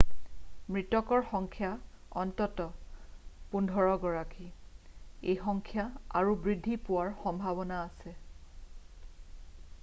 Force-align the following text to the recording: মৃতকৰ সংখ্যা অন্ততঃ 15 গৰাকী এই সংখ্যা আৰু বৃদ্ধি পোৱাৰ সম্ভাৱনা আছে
মৃতকৰ 0.75 1.19
সংখ্যা 1.33 1.67
অন্ততঃ 2.21 2.65
15 3.57 3.93
গৰাকী 4.07 4.47
এই 4.47 5.37
সংখ্যা 5.43 5.87
আৰু 6.23 6.35
বৃদ্ধি 6.47 6.81
পোৱাৰ 6.89 7.15
সম্ভাৱনা 7.27 7.79
আছে 7.85 8.17